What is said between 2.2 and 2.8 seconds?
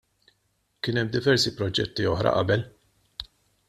qabel.